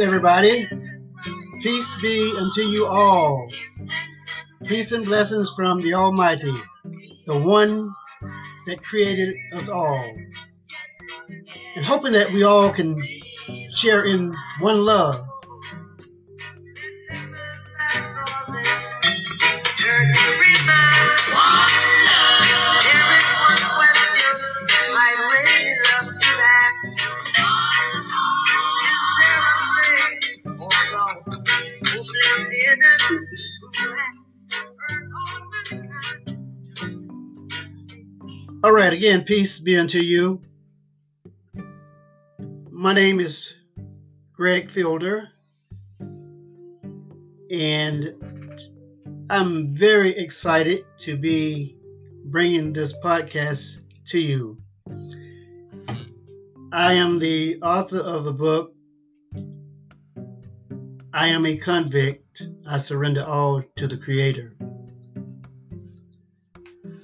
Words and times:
Everybody. 0.00 0.68
Peace 1.60 1.92
be 2.00 2.32
unto 2.36 2.60
you 2.60 2.86
all. 2.86 3.48
Peace 4.64 4.92
and 4.92 5.04
blessings 5.04 5.52
from 5.56 5.82
the 5.82 5.94
Almighty, 5.94 6.54
the 7.26 7.36
one 7.36 7.92
that 8.66 8.80
created 8.84 9.34
us 9.54 9.68
all. 9.68 10.14
And 11.74 11.84
hoping 11.84 12.12
that 12.12 12.32
we 12.32 12.44
all 12.44 12.72
can 12.72 12.96
share 13.72 14.04
in 14.04 14.32
one 14.60 14.84
love. 14.84 15.27
Again, 38.98 39.22
peace 39.22 39.60
be 39.60 39.76
unto 39.78 40.00
you. 40.00 40.40
My 42.68 42.92
name 42.92 43.20
is 43.20 43.54
Greg 44.32 44.72
Fielder, 44.72 45.28
and 47.48 48.12
I'm 49.30 49.72
very 49.72 50.18
excited 50.18 50.84
to 50.98 51.16
be 51.16 51.76
bringing 52.24 52.72
this 52.72 52.92
podcast 52.94 53.84
to 54.06 54.18
you. 54.18 54.58
I 56.72 56.94
am 56.94 57.20
the 57.20 57.62
author 57.62 58.00
of 58.00 58.24
the 58.24 58.32
book, 58.32 58.72
I 61.12 61.28
Am 61.28 61.46
a 61.46 61.56
Convict, 61.56 62.42
I 62.68 62.78
Surrender 62.78 63.22
All 63.22 63.62
to 63.76 63.86
the 63.86 63.96
Creator. 63.96 64.56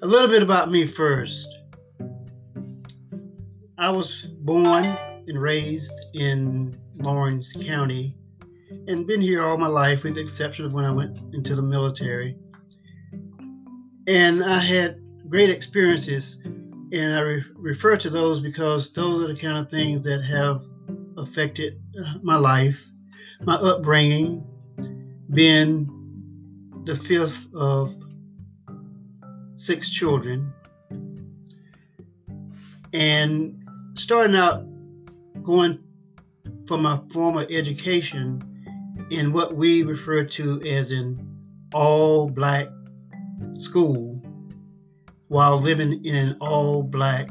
A 0.02 0.06
little 0.06 0.26
bit 0.26 0.42
about 0.42 0.72
me 0.72 0.88
first. 0.88 1.53
I 3.84 3.90
was 3.90 4.24
born 4.38 4.86
and 5.28 5.38
raised 5.38 6.06
in 6.14 6.72
Laurens 6.96 7.52
County 7.66 8.16
and 8.88 9.06
been 9.06 9.20
here 9.20 9.42
all 9.42 9.58
my 9.58 9.66
life, 9.66 10.04
with 10.04 10.14
the 10.14 10.22
exception 10.22 10.64
of 10.64 10.72
when 10.72 10.86
I 10.86 10.90
went 10.90 11.18
into 11.34 11.54
the 11.54 11.60
military. 11.60 12.34
And 14.06 14.42
I 14.42 14.60
had 14.60 15.02
great 15.28 15.50
experiences, 15.50 16.40
and 16.44 17.14
I 17.14 17.20
re- 17.20 17.44
refer 17.56 17.98
to 17.98 18.08
those 18.08 18.40
because 18.40 18.90
those 18.94 19.22
are 19.22 19.34
the 19.34 19.38
kind 19.38 19.58
of 19.58 19.70
things 19.70 20.00
that 20.04 20.22
have 20.22 20.62
affected 21.18 21.78
uh, 22.02 22.14
my 22.22 22.36
life, 22.36 22.82
my 23.42 23.56
upbringing, 23.56 24.46
being 25.28 25.90
the 26.86 26.96
fifth 26.96 27.48
of 27.54 27.94
six 29.56 29.90
children. 29.90 30.54
And 32.94 33.60
starting 33.94 34.36
out 34.36 34.64
going 35.42 35.78
from 36.66 36.82
my 36.82 37.00
formal 37.12 37.46
education 37.50 38.40
in 39.10 39.32
what 39.32 39.54
we 39.54 39.82
refer 39.82 40.24
to 40.24 40.60
as 40.62 40.90
an 40.90 41.18
all 41.74 42.28
black 42.28 42.66
school 43.58 44.20
while 45.28 45.60
living 45.60 46.04
in 46.04 46.14
an 46.14 46.36
all 46.40 46.82
black 46.82 47.28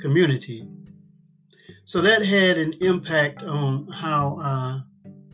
community. 0.00 0.66
So 1.84 2.00
that 2.00 2.24
had 2.24 2.58
an 2.58 2.74
impact 2.80 3.42
on 3.42 3.86
how 3.88 4.38
I 4.40 4.80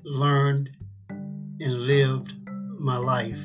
learned 0.05 0.71
and 1.09 1.73
lived 1.83 2.33
my 2.79 2.97
life. 2.97 3.39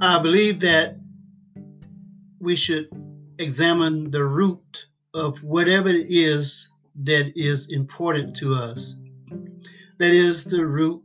I 0.00 0.20
believe 0.22 0.60
that 0.60 0.96
we 2.40 2.54
should 2.54 2.88
examine 3.38 4.10
the 4.10 4.24
root 4.24 4.86
of 5.14 5.42
whatever 5.42 5.88
it 5.88 6.06
is 6.08 6.68
that 7.04 7.32
is 7.36 7.72
important 7.72 8.36
to 8.36 8.54
us. 8.54 8.96
That 9.98 10.12
is 10.12 10.44
the 10.44 10.64
root 10.66 11.02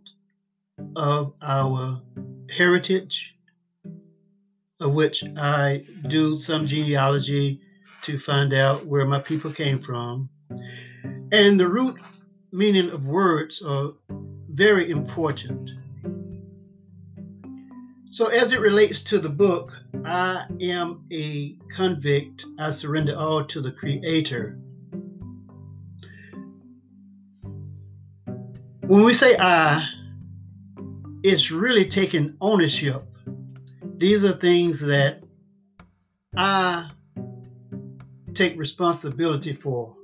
of 0.96 1.34
our 1.42 2.02
heritage, 2.50 3.36
of 4.80 4.94
which 4.94 5.24
I 5.38 5.84
do 6.08 6.38
some 6.38 6.68
genealogy 6.68 7.62
to 8.04 8.20
find 8.20 8.54
out 8.54 8.86
where 8.86 9.06
my 9.06 9.20
people 9.20 9.52
came 9.52 9.82
from. 9.82 10.30
And 11.32 11.60
the 11.60 11.68
root 11.68 11.98
meaning 12.52 12.90
of 12.90 13.06
words 13.06 13.62
are 13.66 13.92
very 14.50 14.90
important. 14.92 15.72
So, 18.14 18.28
as 18.28 18.54
it 18.54 18.60
relates 18.60 19.02
to 19.06 19.18
the 19.18 19.28
book, 19.28 19.74
I 20.06 20.46
am 20.62 21.04
a 21.12 21.58
convict. 21.76 22.46
I 22.60 22.70
surrender 22.70 23.18
all 23.18 23.44
to 23.46 23.60
the 23.60 23.72
Creator. 23.72 24.60
When 28.86 29.04
we 29.04 29.16
say 29.16 29.36
I, 29.40 29.84
it's 31.24 31.50
really 31.50 31.90
taking 31.90 32.38
ownership. 32.40 33.02
These 33.98 34.24
are 34.24 34.34
things 34.34 34.80
that 34.82 35.24
I 36.38 36.92
take 38.36 38.60
responsibility 38.60 39.56
for, 39.56 39.96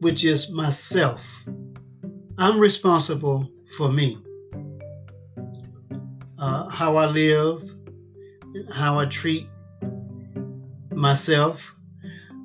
which 0.00 0.24
is 0.24 0.50
myself. 0.50 1.20
I'm 2.38 2.58
responsible 2.58 3.50
for 3.76 3.92
me 3.92 4.16
uh, 6.38 6.68
how 6.68 6.96
I 6.96 7.06
live, 7.06 7.62
how 8.72 8.98
I 8.98 9.06
treat 9.06 9.48
myself, 10.90 11.60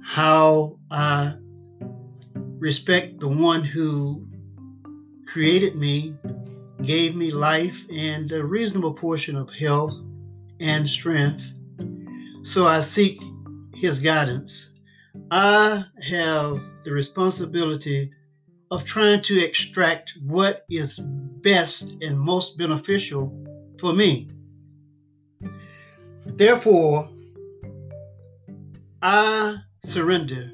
how 0.04 0.78
I 0.92 1.36
respect 2.60 3.20
the 3.20 3.30
one 3.30 3.64
who 3.64 4.28
created 5.28 5.76
me, 5.76 6.18
gave 6.84 7.16
me 7.16 7.32
life 7.32 7.78
and 7.92 8.32
a 8.32 8.44
reasonable 8.44 8.94
portion 8.94 9.36
of 9.36 9.50
health 9.50 9.96
and 10.60 10.88
strength. 10.88 11.44
So 12.44 12.66
I 12.66 12.82
seek 12.82 13.22
his 13.76 14.00
guidance. 14.00 14.72
I 15.32 15.86
have 16.02 16.60
the 16.84 16.92
responsibility 16.92 18.12
of 18.72 18.84
trying 18.84 19.22
to 19.24 19.40
extract 19.40 20.14
what 20.22 20.64
is 20.70 21.00
best 21.44 21.96
and 22.02 22.20
most 22.20 22.58
beneficial 22.58 23.49
for 23.80 23.94
me. 23.94 24.28
Therefore, 26.26 27.10
I 29.02 29.58
surrender 29.84 30.52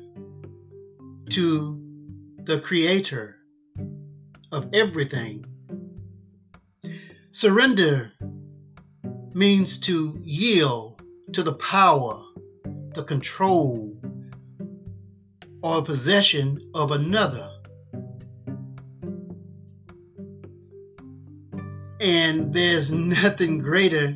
to 1.31 1.81
the 2.43 2.59
Creator 2.61 3.35
of 4.51 4.69
everything. 4.73 5.45
Surrender 7.31 8.11
means 9.33 9.79
to 9.79 10.17
yield 10.23 11.01
to 11.33 11.43
the 11.43 11.55
power, 11.55 12.23
the 12.93 13.03
control, 13.03 13.99
or 15.61 15.83
possession 15.83 16.71
of 16.73 16.91
another 16.91 17.54
And 22.05 22.53
there's 22.53 22.91
nothing 22.91 23.57
greater 23.57 24.15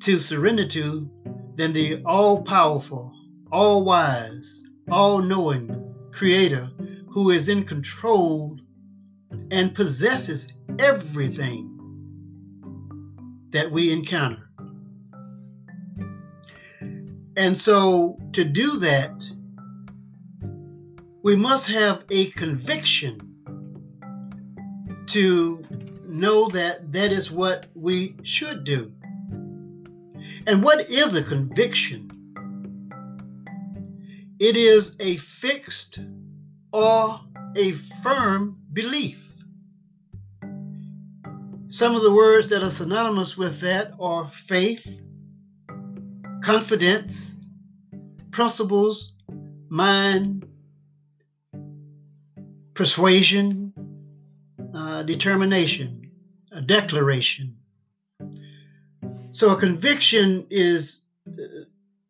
to 0.00 0.18
surrender 0.18 0.66
to 0.68 1.10
than 1.56 1.74
the 1.74 2.02
all 2.06 2.42
powerful, 2.42 3.12
all 3.52 3.84
wise, 3.84 4.60
all 4.90 5.20
knowing 5.20 5.68
Creator 6.10 6.70
who 7.10 7.30
is 7.30 7.50
in 7.50 7.64
control 7.64 8.56
and 9.50 9.74
possesses 9.74 10.50
everything 10.78 11.66
that 13.50 13.70
we 13.70 13.92
encounter. 13.92 14.48
And 17.36 17.58
so, 17.58 18.16
to 18.32 18.44
do 18.44 18.78
that, 18.78 19.22
we 21.22 21.36
must 21.36 21.66
have 21.66 22.04
a 22.08 22.30
conviction 22.30 23.18
to 25.08 25.62
know 26.08 26.48
that 26.48 26.92
that 26.92 27.12
is 27.12 27.30
what 27.30 27.66
we 27.74 28.16
should 28.22 28.64
do. 28.64 28.92
And 30.46 30.62
what 30.62 30.90
is 30.90 31.14
a 31.14 31.22
conviction? 31.22 32.10
It 34.38 34.56
is 34.56 34.96
a 35.00 35.16
fixed 35.18 35.98
or 36.72 37.20
a 37.56 37.72
firm 38.02 38.58
belief. 38.72 39.18
Some 41.70 41.94
of 41.94 42.02
the 42.02 42.12
words 42.12 42.48
that 42.48 42.62
are 42.62 42.70
synonymous 42.70 43.36
with 43.36 43.60
that 43.60 43.92
are 44.00 44.32
faith, 44.46 44.86
confidence, 46.42 47.32
principles, 48.30 49.12
mind, 49.68 50.46
persuasion, 52.74 53.72
uh, 54.72 55.02
determination, 55.02 55.97
a 56.58 56.62
declaration. 56.62 57.56
So 59.32 59.50
a 59.50 59.60
conviction 59.60 60.48
is 60.50 61.00
uh, 61.28 61.42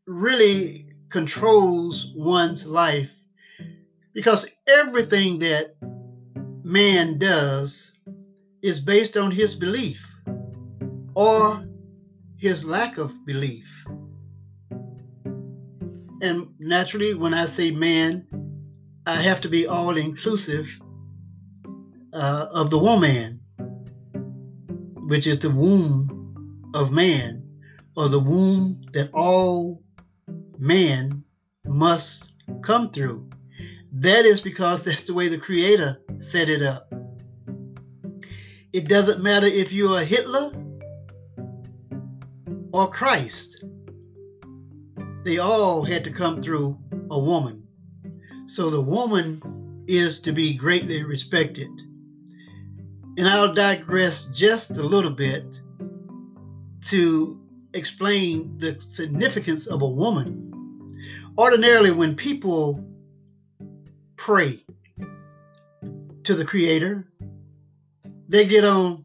really 0.06 0.86
controls 1.10 2.12
one's 2.16 2.64
life 2.64 3.10
because 4.14 4.48
everything 4.66 5.38
that 5.40 5.74
man 6.64 7.18
does 7.18 7.92
is 8.62 8.80
based 8.80 9.18
on 9.18 9.30
his 9.30 9.54
belief 9.54 10.00
or 11.14 11.62
his 12.38 12.64
lack 12.64 12.96
of 12.96 13.12
belief. 13.26 13.66
And 16.22 16.54
naturally, 16.58 17.12
when 17.14 17.34
I 17.34 17.46
say 17.46 17.70
man, 17.70 18.26
I 19.04 19.20
have 19.22 19.42
to 19.42 19.48
be 19.48 19.66
all 19.66 19.96
inclusive 19.98 20.66
uh, 22.14 22.46
of 22.50 22.70
the 22.70 22.78
woman, 22.78 23.37
which 25.08 25.26
is 25.26 25.38
the 25.38 25.50
womb 25.50 26.70
of 26.74 26.92
man, 26.92 27.42
or 27.96 28.10
the 28.10 28.20
womb 28.20 28.82
that 28.92 29.10
all 29.14 29.82
man 30.58 31.24
must 31.64 32.30
come 32.62 32.90
through. 32.90 33.26
That 33.90 34.26
is 34.26 34.42
because 34.42 34.84
that's 34.84 35.04
the 35.04 35.14
way 35.14 35.28
the 35.28 35.38
Creator 35.38 36.02
set 36.18 36.50
it 36.50 36.62
up. 36.62 36.92
It 38.74 38.86
doesn't 38.86 39.22
matter 39.22 39.46
if 39.46 39.72
you're 39.72 39.98
a 39.98 40.04
Hitler 40.04 40.52
or 42.74 42.90
Christ, 42.90 43.64
they 45.24 45.38
all 45.38 45.84
had 45.84 46.04
to 46.04 46.10
come 46.10 46.42
through 46.42 46.78
a 47.10 47.18
woman. 47.18 47.66
So 48.46 48.68
the 48.68 48.82
woman 48.82 49.84
is 49.88 50.20
to 50.20 50.32
be 50.32 50.52
greatly 50.52 51.02
respected. 51.02 51.70
And 53.18 53.26
I'll 53.26 53.52
digress 53.52 54.26
just 54.26 54.70
a 54.70 54.82
little 54.82 55.10
bit 55.10 55.44
to 56.86 57.40
explain 57.74 58.56
the 58.58 58.80
significance 58.80 59.66
of 59.66 59.82
a 59.82 59.88
woman. 59.88 60.86
Ordinarily, 61.36 61.90
when 61.90 62.14
people 62.14 62.84
pray 64.16 64.64
to 66.22 66.34
the 66.36 66.44
Creator, 66.44 67.08
they 68.28 68.46
get 68.46 68.64
on 68.64 69.04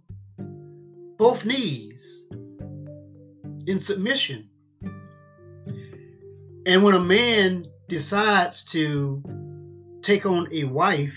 both 1.18 1.44
knees 1.44 2.24
in 3.66 3.80
submission. 3.80 4.48
And 6.68 6.84
when 6.84 6.94
a 6.94 7.00
man 7.00 7.66
decides 7.90 8.64
to 8.66 9.24
take 10.04 10.28
on 10.28 10.50
a 10.52 10.66
wife, 10.66 11.16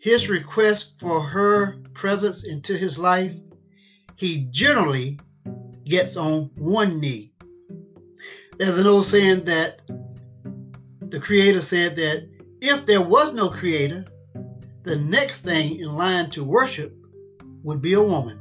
his 0.00 0.30
request 0.30 0.94
for 0.98 1.20
her 1.20 1.76
presence 1.92 2.44
into 2.44 2.76
his 2.76 2.98
life, 2.98 3.32
he 4.16 4.48
generally 4.50 5.18
gets 5.84 6.16
on 6.16 6.50
one 6.56 6.98
knee. 6.98 7.32
There's 8.58 8.78
an 8.78 8.86
old 8.86 9.06
saying 9.06 9.44
that 9.44 9.80
the 11.10 11.20
Creator 11.20 11.62
said 11.62 11.96
that 11.96 12.28
if 12.62 12.86
there 12.86 13.02
was 13.02 13.34
no 13.34 13.50
Creator, 13.50 14.06
the 14.84 14.96
next 14.96 15.42
thing 15.42 15.78
in 15.78 15.94
line 15.94 16.30
to 16.30 16.44
worship 16.44 16.94
would 17.62 17.82
be 17.82 17.92
a 17.92 18.02
woman. 18.02 18.40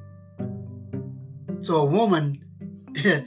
So 1.62 1.76
a 1.76 1.86
woman 1.86 2.42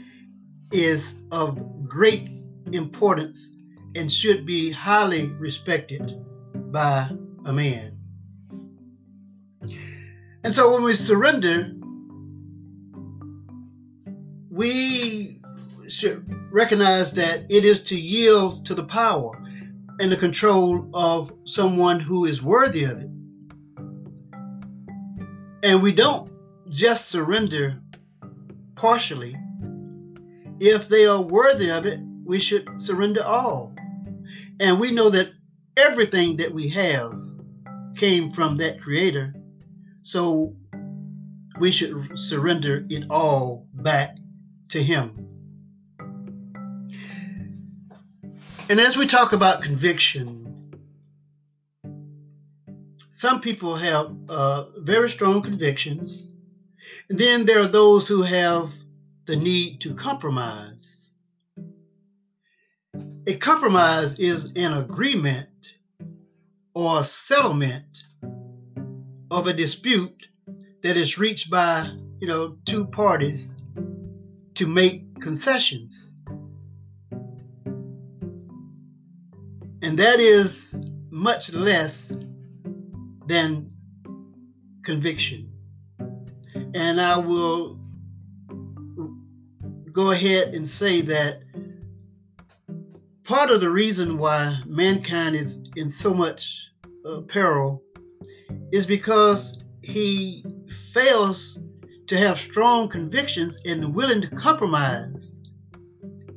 is 0.73 1.15
of 1.31 1.59
great 1.87 2.31
importance 2.73 3.51
and 3.95 4.11
should 4.11 4.47
be 4.47 4.71
highly 4.71 5.27
respected 5.33 6.15
by 6.73 7.11
a 7.45 7.53
man. 7.53 7.92
And 10.45 10.53
so 10.53 10.73
when 10.73 10.83
we 10.83 10.95
surrender, 10.95 11.73
we 14.51 15.41
should 15.89 16.25
recognize 16.53 17.13
that 17.15 17.45
it 17.49 17.65
is 17.65 17.83
to 17.85 17.99
yield 17.99 18.67
to 18.67 18.75
the 18.75 18.85
power 18.85 19.39
and 20.01 20.11
the 20.11 20.17
control 20.17 20.89
of 20.95 21.33
someone 21.45 22.01
who 22.01 22.25
is 22.25 22.43
worthy 22.43 22.85
of 22.85 22.99
it. 22.99 23.09
And 25.63 25.83
we 25.83 25.93
don't 25.93 26.29
just 26.71 27.09
surrender 27.09 27.81
partially. 28.75 29.37
If 30.59 30.89
they 30.89 31.07
are 31.07 31.23
worthy 31.23 31.71
of 31.71 31.87
it, 31.87 32.01
we 32.25 32.41
should 32.41 32.81
surrender 32.81 33.23
all. 33.23 33.75
And 34.59 34.81
we 34.81 34.91
know 34.91 35.11
that 35.11 35.29
everything 35.77 36.37
that 36.39 36.53
we 36.53 36.69
have 36.71 37.13
came 37.97 38.33
from 38.33 38.57
that 38.59 38.81
creator. 38.81 39.35
So 40.03 40.55
we 41.61 41.71
should 41.71 42.19
surrender 42.19 42.85
it 42.89 43.05
all 43.11 43.67
back 43.73 44.17
to 44.71 44.83
him. 44.83 45.29
And 48.69 48.81
as 48.81 48.97
we 48.97 49.07
talk 49.07 49.33
about 49.33 49.63
convictions, 49.63 50.71
some 53.13 53.41
people 53.41 53.77
have 53.77 54.13
uh, 54.29 54.65
very 54.79 55.11
strong 55.11 55.43
convictions. 55.43 56.27
And 57.09 57.19
then 57.19 57.45
there 57.45 57.61
are 57.61 57.69
those 57.69 58.09
who 58.09 58.23
have 58.23 58.71
the 59.27 59.37
need 59.37 59.83
to 59.83 59.95
compromise. 59.95 60.97
A 63.27 63.37
compromise 63.37 64.19
is 64.19 64.53
an 64.57 64.73
agreement 64.73 65.49
or 66.75 67.01
a 67.01 67.05
settlement 67.05 68.02
of 69.33 69.47
a 69.47 69.53
dispute 69.55 70.27
that 70.83 70.99
is 70.99 71.17
reached 71.17 71.49
by, 71.49 71.91
you 72.21 72.29
know, 72.29 72.59
two 72.67 72.85
parties 72.85 73.55
to 74.55 74.67
make 74.67 75.19
concessions. 75.23 76.11
And 79.81 79.99
that 79.99 80.21
is 80.21 80.77
much 81.11 81.51
less 81.51 82.13
than 83.27 83.73
conviction. 84.85 85.51
And 86.75 87.01
I 87.01 87.17
will 87.17 87.81
go 89.93 90.11
ahead 90.11 90.55
and 90.55 90.69
say 90.69 91.01
that 91.01 91.41
part 93.25 93.49
of 93.49 93.63
the 93.63 93.71
reason 93.71 94.19
why 94.19 94.61
mankind 94.67 95.37
is 95.37 95.59
in 95.75 95.89
so 95.89 96.13
much 96.13 96.61
uh, 97.07 97.23
peril 97.23 97.83
is 98.73 98.87
because 98.87 99.63
he 99.83 100.45
fails 100.93 101.59
to 102.09 102.17
have 102.19 102.39
strong 102.39 102.89
convictions 102.89 103.59
and 103.65 103.95
willing 103.95 104.21
to 104.21 104.29
compromise 104.29 105.41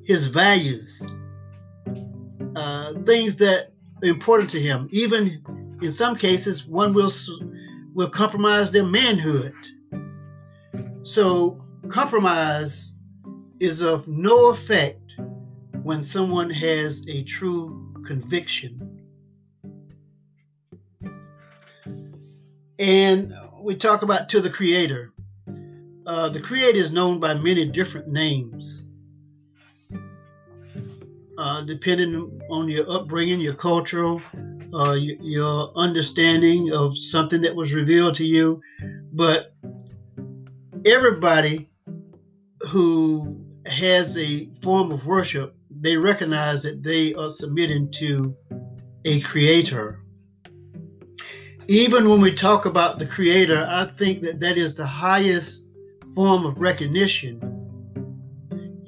his 0.04 0.28
values 0.28 1.02
uh, 2.56 2.94
things 3.06 3.36
that 3.38 3.72
are 4.02 4.08
important 4.08 4.50
to 4.52 4.62
him. 4.62 4.88
Even 4.92 5.78
in 5.82 5.92
some 5.92 6.16
cases, 6.16 6.66
one 6.66 6.94
will 6.94 7.12
will 7.94 8.10
compromise 8.10 8.72
their 8.72 8.84
manhood. 8.84 9.54
So 11.04 11.60
compromise 11.90 12.92
is 13.60 13.82
of 13.82 14.08
no 14.08 14.50
effect 14.50 15.02
when 15.84 16.04
someone 16.04 16.50
has 16.50 17.06
a 17.08 17.24
true 17.24 17.94
conviction. 18.06 18.85
And 22.78 23.34
we 23.62 23.76
talk 23.76 24.02
about 24.02 24.30
to 24.30 24.42
the 24.42 24.50
Creator. 24.50 25.14
Uh, 26.06 26.30
the 26.30 26.42
Creator 26.42 26.78
is 26.78 26.92
known 26.92 27.20
by 27.20 27.34
many 27.34 27.66
different 27.66 28.08
names 28.08 28.86
uh, 31.38 31.62
depending 31.62 32.40
on 32.50 32.70
your 32.70 32.90
upbringing, 32.90 33.40
your 33.40 33.54
cultural, 33.54 34.22
uh, 34.74 34.94
your, 34.94 35.18
your 35.22 35.72
understanding 35.76 36.72
of 36.72 36.98
something 36.98 37.42
that 37.42 37.56
was 37.56 37.74
revealed 37.74 38.16
to 38.16 38.26
you. 38.26 38.62
But 39.14 39.54
everybody 40.86 41.70
who 42.70 43.42
has 43.66 44.18
a 44.18 44.50
form 44.62 44.92
of 44.92 45.06
worship, 45.06 45.56
they 45.70 45.98
recognize 45.98 46.64
that 46.64 46.84
they 46.84 47.14
are 47.16 47.30
submitting 47.30 47.92
to 47.94 48.36
a 49.06 49.22
creator. 49.22 50.00
Even 51.68 52.10
when 52.10 52.22
we 52.22 52.36
talk 52.36 52.66
about 52.66 53.00
the 53.00 53.08
creator, 53.08 53.66
I 53.68 53.92
think 53.98 54.22
that 54.22 54.40
that 54.40 54.58
is 54.58 54.76
the 54.76 54.86
highest 54.86 55.64
form 56.14 56.46
of 56.46 56.58
recognition. 56.58 57.40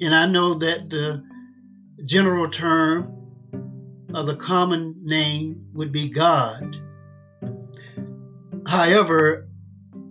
And 0.00 0.14
I 0.14 0.26
know 0.26 0.54
that 0.58 0.88
the 0.88 1.24
general 2.04 2.48
term 2.48 3.14
of 4.14 4.26
the 4.26 4.36
common 4.36 4.96
name 5.02 5.66
would 5.74 5.92
be 5.92 6.08
God. 6.08 6.76
However, 8.66 9.48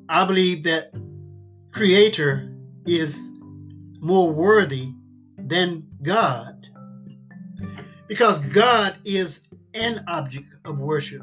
I 0.10 0.26
believe 0.26 0.64
that 0.64 0.92
Creator 1.72 2.54
is 2.86 3.30
more 4.00 4.32
worthy 4.32 4.90
than 5.38 5.88
God 6.02 6.66
because 8.08 8.40
God 8.40 8.98
is 9.06 9.42
an 9.74 10.04
object 10.08 10.48
of 10.66 10.80
worship, 10.80 11.22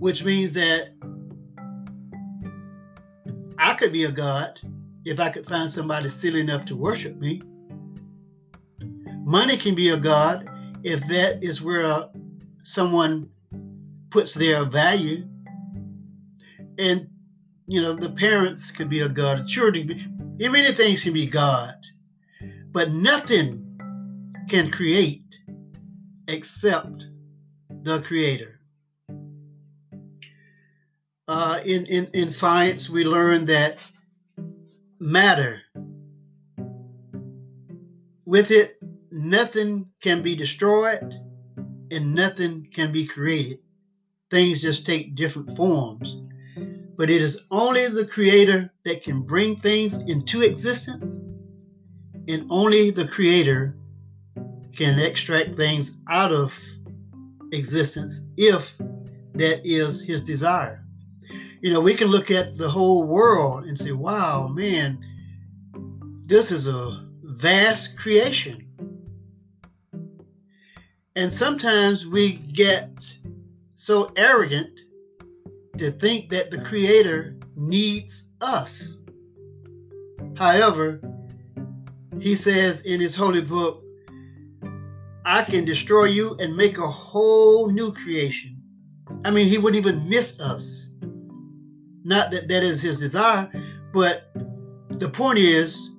which 0.00 0.24
means 0.24 0.54
that 0.54 0.88
I 3.58 3.74
could 3.74 3.92
be 3.92 4.04
a 4.04 4.10
God 4.10 4.58
if 5.04 5.20
I 5.20 5.30
could 5.30 5.46
find 5.46 5.70
somebody 5.70 6.08
silly 6.08 6.40
enough 6.40 6.64
to 6.66 6.76
worship 6.76 7.16
me. 7.18 7.42
Money 9.24 9.58
can 9.58 9.74
be 9.74 9.90
a 9.90 10.00
God 10.00 10.48
if 10.82 11.06
that 11.08 11.44
is 11.44 11.60
where 11.60 11.84
uh, 11.84 12.08
someone 12.64 13.28
puts 14.10 14.32
their 14.32 14.64
value. 14.64 15.28
And, 16.78 17.08
you 17.66 17.82
know, 17.82 17.94
the 17.94 18.12
parents 18.12 18.70
can 18.70 18.88
be 18.88 19.00
a 19.00 19.08
God, 19.08 19.46
children, 19.46 20.36
many 20.38 20.74
things 20.74 21.02
can 21.02 21.12
be 21.12 21.26
God. 21.26 21.74
But 22.72 22.90
nothing 22.90 23.78
can 24.48 24.70
create 24.70 25.24
except 26.26 27.04
the 27.82 28.00
Creator. 28.00 28.59
Uh, 31.30 31.60
in, 31.64 31.86
in, 31.86 32.06
in 32.12 32.28
science, 32.28 32.90
we 32.90 33.04
learn 33.04 33.46
that 33.46 33.76
matter, 34.98 35.60
with 38.24 38.50
it, 38.50 38.80
nothing 39.12 39.86
can 40.02 40.24
be 40.24 40.34
destroyed 40.34 41.14
and 41.92 42.16
nothing 42.16 42.66
can 42.74 42.90
be 42.90 43.06
created. 43.06 43.60
Things 44.32 44.60
just 44.60 44.84
take 44.84 45.14
different 45.14 45.56
forms. 45.56 46.16
But 46.96 47.10
it 47.10 47.22
is 47.22 47.38
only 47.52 47.86
the 47.86 48.06
Creator 48.06 48.72
that 48.84 49.04
can 49.04 49.22
bring 49.22 49.60
things 49.60 49.98
into 50.08 50.42
existence, 50.42 51.12
and 52.26 52.44
only 52.50 52.90
the 52.90 53.06
Creator 53.06 53.76
can 54.76 54.98
extract 54.98 55.54
things 55.54 55.96
out 56.08 56.32
of 56.32 56.50
existence 57.52 58.18
if 58.36 58.68
that 59.34 59.64
is 59.64 60.02
His 60.02 60.24
desire. 60.24 60.84
You 61.60 61.72
know, 61.72 61.80
we 61.80 61.94
can 61.94 62.08
look 62.08 62.30
at 62.30 62.56
the 62.56 62.68
whole 62.68 63.04
world 63.04 63.64
and 63.64 63.78
say, 63.78 63.92
wow, 63.92 64.48
man, 64.48 64.98
this 66.26 66.50
is 66.50 66.66
a 66.66 67.06
vast 67.22 67.98
creation 67.98 68.70
and 71.16 71.32
sometimes 71.32 72.06
we 72.06 72.34
get 72.34 72.90
so 73.74 74.10
arrogant 74.16 74.80
to 75.78 75.90
think 75.90 76.30
that 76.30 76.50
the 76.50 76.60
Creator 76.60 77.36
needs 77.56 78.24
us. 78.40 78.96
However, 80.36 81.00
he 82.20 82.34
says 82.36 82.82
in 82.82 83.00
his 83.00 83.14
holy 83.14 83.42
book, 83.42 83.82
I 85.24 85.42
can 85.44 85.64
destroy 85.64 86.04
you 86.04 86.36
and 86.38 86.56
make 86.56 86.78
a 86.78 86.88
whole 86.88 87.68
new 87.68 87.92
creation. 87.92 88.62
I 89.24 89.30
mean, 89.30 89.48
he 89.48 89.58
wouldn't 89.58 89.84
even 89.84 90.08
miss 90.08 90.38
us. 90.38 90.89
Not 92.04 92.30
that 92.32 92.48
that 92.48 92.62
is 92.62 92.80
his 92.80 93.00
desire, 93.00 93.50
but 93.92 94.30
the 94.98 95.08
point 95.08 95.38
is, 95.38 95.90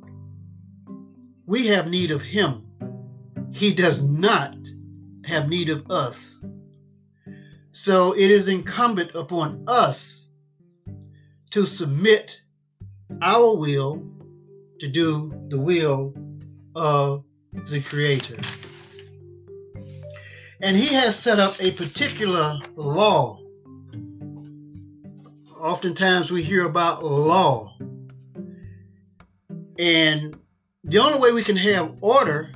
we 1.46 1.67
have 1.67 1.89
need 1.89 2.12
of 2.12 2.22
him. 2.22 2.65
He 3.51 3.74
does 3.75 4.01
not 4.01 4.55
have 5.25 5.50
need 5.50 5.70
of 5.70 5.89
us. 5.91 6.39
So 7.72 8.13
it 8.13 8.31
is 8.31 8.48
incumbent 8.48 9.12
upon 9.15 9.63
us 9.67 10.25
to 11.51 11.65
submit 11.65 12.39
our 13.22 13.55
will 13.55 14.01
to 14.79 14.88
do 14.88 15.31
the 15.50 15.60
will 15.60 16.13
of 16.75 17.24
the 17.70 17.81
Creator. 17.81 18.38
And 20.62 20.77
He 20.77 20.93
has 20.93 21.17
set 21.17 21.39
up 21.39 21.55
a 21.60 21.72
particular 21.72 22.60
law. 22.75 23.40
Oftentimes 25.62 26.32
we 26.32 26.41
hear 26.41 26.65
about 26.65 27.06
law. 27.06 27.77
And 29.77 30.36
the 30.84 30.98
only 30.98 31.20
way 31.20 31.32
we 31.34 31.44
can 31.44 31.56
have 31.56 32.00
order 32.01 32.51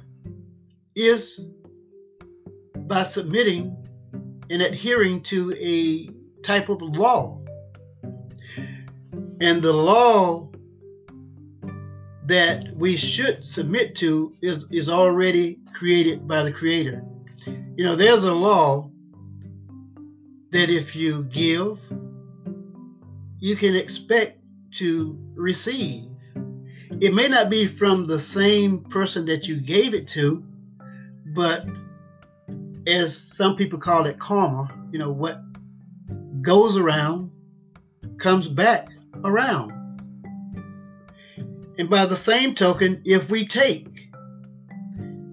is 0.95 1.39
by 2.75 3.03
submitting 3.03 3.77
and 4.49 4.59
adhering 4.59 5.21
to 5.23 5.53
a 5.55 6.09
type 6.41 6.69
of 6.69 6.81
law. 6.81 7.39
And 9.39 9.61
the 9.61 9.73
law 9.73 10.49
that 12.25 12.75
we 12.75 12.97
should 12.97 13.45
submit 13.45 13.95
to 13.97 14.33
is, 14.41 14.65
is 14.71 14.89
already 14.89 15.59
created 15.75 16.27
by 16.27 16.41
the 16.41 16.51
Creator. 16.51 17.03
You 17.45 17.83
know, 17.83 17.95
there's 17.95 18.23
a 18.23 18.33
law 18.33 18.89
that 20.51 20.71
if 20.71 20.95
you 20.95 21.23
give, 21.31 21.77
you 23.45 23.55
can 23.55 23.75
expect 23.75 24.39
to 24.71 25.15
receive. 25.35 26.09
It 26.99 27.13
may 27.13 27.27
not 27.27 27.47
be 27.47 27.67
from 27.67 28.05
the 28.05 28.19
same 28.19 28.83
person 28.85 29.23
that 29.27 29.47
you 29.47 29.61
gave 29.61 29.93
it 29.93 30.07
to, 30.09 30.43
but 31.35 31.63
as 32.87 33.15
some 33.15 33.55
people 33.55 33.77
call 33.77 34.07
it 34.07 34.17
karma, 34.17 34.67
you 34.91 34.97
know, 34.97 35.11
what 35.11 35.37
goes 36.41 36.75
around 36.75 37.29
comes 38.19 38.47
back 38.47 38.89
around. 39.23 39.71
And 41.77 41.87
by 41.87 42.07
the 42.07 42.17
same 42.17 42.55
token, 42.55 43.03
if 43.05 43.29
we 43.29 43.45
take, 43.45 44.09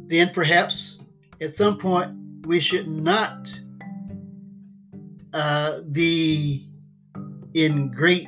then 0.08 0.34
perhaps 0.34 0.98
at 1.40 1.54
some 1.54 1.78
point 1.78 2.12
we 2.44 2.60
should 2.60 2.88
not 2.88 3.48
uh, 5.32 5.80
be 5.80 6.68
in 7.54 7.90
great 7.90 8.26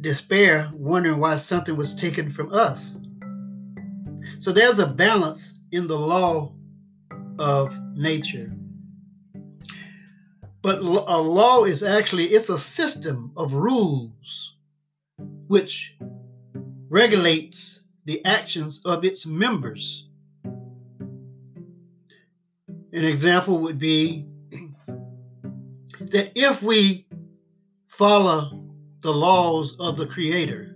despair, 0.00 0.70
wondering 0.74 1.18
why 1.18 1.36
something 1.36 1.76
was 1.76 1.94
taken 1.94 2.30
from 2.30 2.52
us. 2.52 2.96
So 4.38 4.52
there's 4.52 4.78
a 4.78 4.86
balance 4.86 5.58
in 5.72 5.86
the 5.86 5.98
law 5.98 6.54
of 7.38 7.74
nature. 7.94 8.52
But 10.62 10.78
a 10.78 11.18
law 11.18 11.64
is 11.64 11.82
actually 11.82 12.28
it's 12.28 12.50
a 12.50 12.58
system 12.58 13.32
of 13.36 13.52
rules 13.52 14.52
which 15.48 15.96
regulates 16.88 17.80
the 18.04 18.24
actions 18.24 18.80
of 18.84 19.04
its 19.04 19.24
members. 19.24 20.06
An 22.92 23.04
example 23.04 23.60
would 23.60 23.78
be 23.78 24.26
that 26.00 26.32
if 26.34 26.62
we 26.62 27.06
follow 28.00 28.58
the 29.02 29.12
laws 29.12 29.76
of 29.78 29.98
the 29.98 30.06
Creator, 30.06 30.74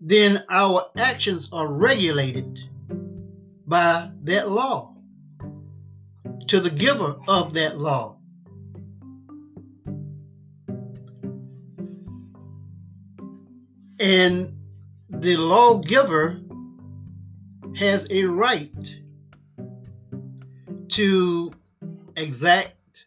then 0.00 0.42
our 0.50 0.86
actions 0.96 1.48
are 1.52 1.68
regulated 1.68 2.58
by 3.68 4.10
that 4.24 4.50
law 4.50 4.96
to 6.48 6.58
the 6.58 6.70
giver 6.70 7.14
of 7.28 7.54
that 7.54 7.78
law. 7.78 8.16
And 14.00 14.58
the 15.08 15.36
lawgiver 15.36 16.40
has 17.76 18.08
a 18.10 18.24
right 18.24 18.96
to 20.88 21.52
exact 22.16 23.06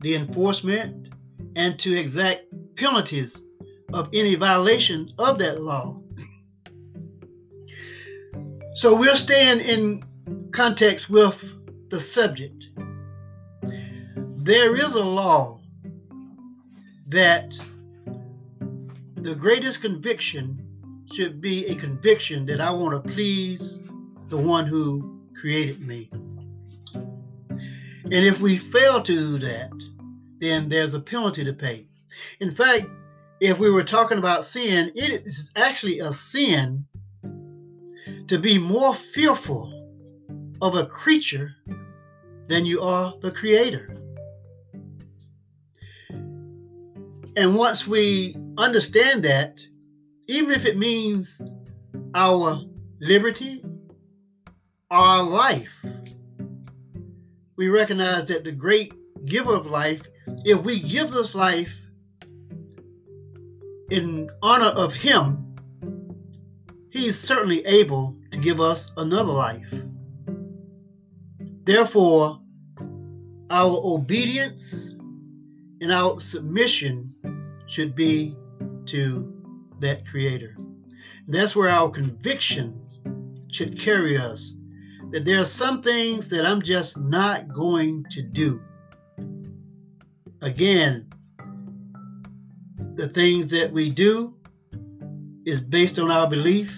the 0.00 0.14
enforcement 0.14 1.07
and 1.58 1.78
to 1.80 1.94
exact 1.94 2.44
penalties 2.76 3.36
of 3.92 4.08
any 4.14 4.34
violation 4.34 5.12
of 5.18 5.36
that 5.38 5.62
law. 5.62 6.00
So 8.76 8.94
we're 8.94 9.16
staying 9.16 9.60
in 9.60 10.02
context 10.52 11.10
with 11.10 11.36
the 11.90 12.00
subject 12.00 12.58
there 14.48 14.74
is 14.76 14.94
a 14.94 14.98
law 14.98 15.60
that 17.08 17.52
the 19.16 19.34
greatest 19.34 19.82
conviction 19.82 20.58
should 21.12 21.38
be 21.38 21.66
a 21.66 21.74
conviction 21.74 22.46
that 22.46 22.58
I 22.58 22.70
want 22.70 23.04
to 23.04 23.10
please 23.12 23.78
the 24.30 24.38
one 24.38 24.64
who 24.64 25.20
created 25.38 25.86
me. 25.86 26.08
And 26.94 28.24
if 28.24 28.40
we 28.40 28.56
fail 28.56 29.02
to 29.02 29.12
do 29.12 29.38
that, 29.40 29.70
then 30.40 30.68
there's 30.68 30.94
a 30.94 31.00
penalty 31.00 31.44
to 31.44 31.52
pay. 31.52 31.86
In 32.40 32.54
fact, 32.54 32.86
if 33.40 33.58
we 33.58 33.70
were 33.70 33.84
talking 33.84 34.18
about 34.18 34.44
sin, 34.44 34.92
it 34.94 35.26
is 35.26 35.50
actually 35.54 36.00
a 36.00 36.12
sin 36.12 36.86
to 38.28 38.38
be 38.38 38.58
more 38.58 38.94
fearful 39.14 39.74
of 40.60 40.74
a 40.74 40.86
creature 40.86 41.54
than 42.48 42.66
you 42.66 42.82
are 42.82 43.14
the 43.20 43.30
creator. 43.30 43.94
And 47.36 47.54
once 47.54 47.86
we 47.86 48.36
understand 48.56 49.22
that, 49.24 49.60
even 50.26 50.50
if 50.50 50.64
it 50.64 50.76
means 50.76 51.40
our 52.14 52.60
liberty, 53.00 53.64
our 54.90 55.22
life, 55.22 55.70
we 57.56 57.68
recognize 57.68 58.26
that 58.26 58.44
the 58.44 58.52
great 58.52 58.92
giver 59.24 59.54
of 59.54 59.66
life, 59.66 60.02
if 60.44 60.62
we 60.62 60.80
give 60.80 61.10
this 61.10 61.34
life 61.34 61.72
in 63.90 64.30
honor 64.42 64.66
of 64.66 64.92
Him, 64.92 65.56
He's 66.90 67.18
certainly 67.18 67.64
able 67.66 68.16
to 68.32 68.38
give 68.38 68.60
us 68.60 68.90
another 68.96 69.32
life. 69.32 69.72
Therefore, 71.64 72.40
our 73.50 73.80
obedience 73.84 74.94
and 75.80 75.92
our 75.92 76.18
submission 76.18 77.14
should 77.66 77.94
be 77.94 78.34
to 78.86 79.32
that 79.80 80.06
Creator. 80.08 80.56
And 80.56 81.34
that's 81.34 81.54
where 81.54 81.68
our 81.68 81.90
convictions 81.90 83.00
should 83.52 83.80
carry 83.80 84.16
us. 84.16 84.54
That 85.10 85.24
there 85.24 85.40
are 85.40 85.44
some 85.44 85.82
things 85.82 86.28
that 86.30 86.44
I'm 86.44 86.62
just 86.62 86.96
not 86.96 87.52
going 87.52 88.04
to 88.10 88.22
do. 88.22 88.60
Again, 90.40 91.08
the 92.94 93.08
things 93.08 93.48
that 93.50 93.72
we 93.72 93.90
do 93.90 94.34
is 95.44 95.60
based 95.60 95.98
on 95.98 96.10
our 96.10 96.28
belief, 96.28 96.72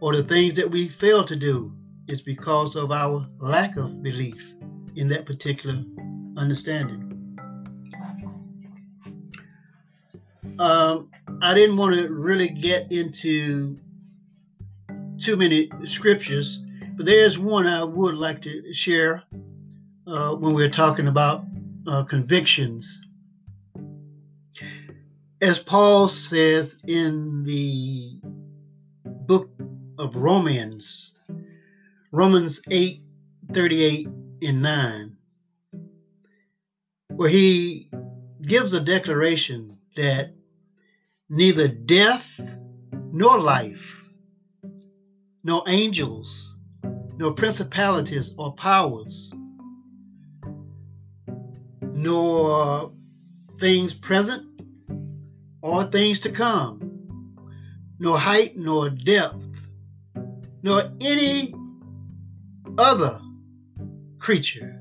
or 0.00 0.14
the 0.14 0.22
things 0.22 0.54
that 0.54 0.70
we 0.70 0.88
fail 0.88 1.24
to 1.24 1.36
do 1.36 1.72
is 2.06 2.22
because 2.22 2.74
of 2.74 2.90
our 2.90 3.26
lack 3.38 3.76
of 3.76 4.02
belief 4.02 4.54
in 4.96 5.08
that 5.08 5.26
particular 5.26 5.82
understanding. 6.36 7.04
Um, 10.58 11.10
I 11.42 11.54
didn't 11.54 11.76
want 11.76 11.94
to 11.94 12.08
really 12.08 12.48
get 12.48 12.90
into 12.90 13.76
too 15.18 15.36
many 15.36 15.70
scriptures, 15.84 16.60
but 16.96 17.04
there's 17.04 17.38
one 17.38 17.66
I 17.66 17.84
would 17.84 18.14
like 18.14 18.40
to 18.42 18.72
share 18.72 19.22
uh, 20.06 20.34
when 20.34 20.54
we're 20.54 20.70
talking 20.70 21.08
about 21.08 21.44
uh, 21.88 22.04
convictions. 22.04 23.00
As 25.40 25.58
Paul 25.58 26.08
says 26.08 26.76
in 26.86 27.44
the 27.44 28.20
book 29.26 29.48
of 29.98 30.14
Romans, 30.14 31.12
Romans 32.12 32.60
8 32.70 33.00
38 33.52 34.06
and 34.42 34.62
9, 34.62 35.12
where 37.16 37.30
he 37.30 37.88
gives 38.42 38.74
a 38.74 38.80
declaration 38.80 39.78
that 39.96 40.28
neither 41.30 41.68
death 41.68 42.28
nor 43.12 43.38
life, 43.38 43.82
nor 45.42 45.62
angels, 45.66 46.54
nor 47.16 47.32
principalities 47.32 48.32
or 48.36 48.54
powers, 48.54 49.27
nor 51.98 52.92
things 53.58 53.92
present 53.92 54.46
or 55.62 55.84
things 55.90 56.20
to 56.20 56.30
come, 56.30 57.34
nor 57.98 58.16
height 58.16 58.56
nor 58.56 58.88
depth, 58.88 59.44
nor 60.62 60.90
any 61.00 61.52
other 62.78 63.20
creature 64.20 64.80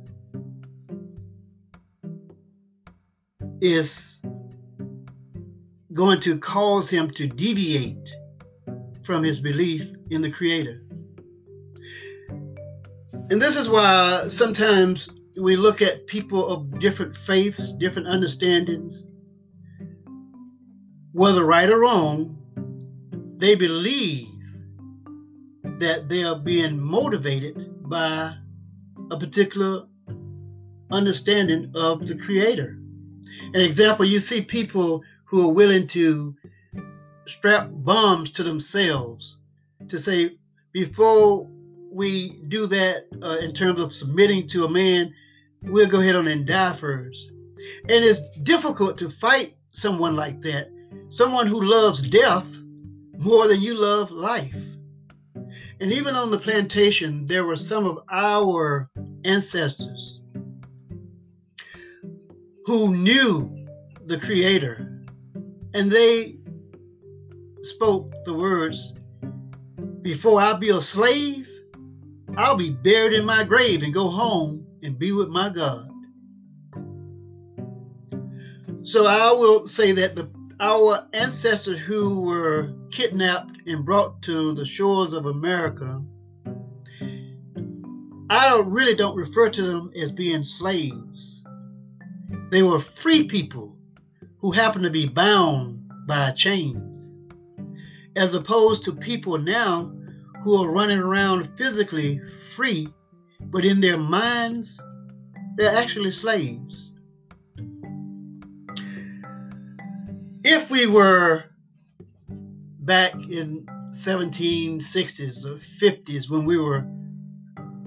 is 3.62 4.21
going 5.93 6.19
to 6.19 6.38
cause 6.38 6.88
him 6.88 7.10
to 7.10 7.25
deviate 7.25 8.12
from 9.03 9.23
his 9.23 9.39
belief 9.39 9.82
in 10.12 10.21
the 10.21 10.30
Creator. 10.30 10.84
And 13.30 13.41
this 13.41 13.56
is 13.56 13.67
why 13.67 14.27
sometimes 14.30 15.10
we 15.39 15.56
look 15.56 15.82
at 15.82 16.08
people 16.08 16.47
of 16.47 16.80
different 16.80 17.15
faiths, 17.15 17.71
different 17.73 18.08
understandings, 18.08 19.06
whether 21.12 21.45
right 21.45 21.69
or 21.69 21.80
wrong, 21.80 22.38
they 23.38 23.56
believe 23.56 24.28
that 25.80 26.10
they 26.10 26.23
are 26.23 26.39
being 26.39 26.80
motivated 26.80 27.88
by 27.89 28.34
a 29.12 29.19
particular 29.19 29.86
understanding 30.89 31.71
of 31.76 32.08
the 32.08 32.15
Creator. 32.15 32.80
An 33.54 33.62
example, 33.62 34.06
you 34.06 34.19
see 34.19 34.41
people 34.41 35.04
who 35.26 35.47
are 35.47 35.54
willing 35.54 35.88
to 35.88 36.36
strap 37.28 37.69
bombs 37.71 38.32
to 38.32 38.43
themselves 38.43 39.38
to 39.89 40.00
say, 40.00 40.38
before 40.71 41.47
we 41.91 42.41
do 42.47 42.67
that 42.67 43.06
uh, 43.21 43.38
in 43.41 43.54
terms 43.54 43.80
of 43.80 43.93
submitting 43.93 44.47
to 44.47 44.65
a 44.65 44.69
man, 44.69 45.13
we'll 45.62 45.88
go 45.88 46.02
ahead 46.02 46.15
on 46.15 46.28
and 46.28 46.46
die 46.46 46.76
first. 46.78 47.32
And 47.89 48.04
it's 48.04 48.30
difficult 48.43 48.98
to 49.00 49.10
fight 49.10 49.56
someone 49.72 50.15
like 50.15 50.41
that, 50.43 50.70
someone 51.10 51.48
who 51.48 51.62
loves 51.62 52.02
death 52.10 52.46
more 53.17 53.48
than 53.48 53.62
you 53.62 53.74
love 53.74 54.12
life. 54.12 54.56
And 55.80 55.91
even 55.91 56.15
on 56.15 56.32
the 56.32 56.39
plantation, 56.39 57.26
there 57.28 57.46
were 57.46 57.56
some 57.56 57.86
of 57.86 58.00
our 58.12 58.89
ancestors 59.24 60.22
who 62.65 62.96
knew 62.96 63.65
the 64.06 64.20
Creator 64.20 65.06
and 65.74 65.91
they 65.91 66.38
spoke 67.62 68.13
the 68.26 68.34
words, 68.34 68.93
Before 70.02 70.41
I 70.41 70.54
be 70.54 70.70
a 70.70 70.82
slave, 70.82 71.48
I'll 72.36 72.58
be 72.58 72.72
buried 72.72 73.13
in 73.13 73.26
my 73.26 73.43
grave 73.43 73.84
and 73.84 73.93
go 73.93 74.10
home 74.10 74.66
and 74.88 74.97
be 74.97 75.12
with 75.12 75.28
my 75.28 75.50
God. 75.50 75.89
So 78.84 79.06
I 79.06 79.34
will 79.34 79.67
say 79.67 79.91
that 79.91 80.15
the, 80.15 80.32
our 80.62 81.08
ancestors 81.12 81.78
who 81.78 82.21
were 82.21 82.73
kidnapped 82.91 83.58
and 83.67 83.86
brought 83.86 84.21
to 84.23 84.54
the 84.54 84.65
shores 84.65 85.12
of 85.12 85.26
America, 85.26 86.02
I 88.30 88.63
really 88.65 88.95
don't 88.95 89.17
refer 89.17 89.50
to 89.50 89.62
them 89.62 89.91
as 90.02 90.12
being 90.12 90.41
slaves. 90.41 91.43
They 92.50 92.63
were 92.63 92.80
free 92.80 93.26
people 93.26 93.78
who 94.39 94.52
happened 94.52 94.86
to 94.86 94.89
be 94.89 95.08
bound 95.08 95.91
by 96.08 96.32
chains, 96.32 97.13
as 98.15 98.34
opposed 98.34 98.86
to 98.86 98.93
people 98.93 99.38
now 99.38 99.91
who 100.43 100.56
are 100.56 100.71
running 100.71 101.00
around 101.00 101.58
physically 101.58 102.21
free, 102.56 102.88
but 103.39 103.65
in 103.65 103.82
their 103.82 103.97
minds, 103.97 104.82
they're 105.56 105.76
actually 105.76 106.12
slaves. 106.12 106.91
If 110.43 110.69
we 110.69 110.88
were 110.88 111.43
back 112.80 113.13
in 113.13 113.65
1760s 113.91 115.45
or 115.45 115.60
50s 115.82 116.30
when 116.30 116.45
we 116.45 116.58
were 116.58 116.86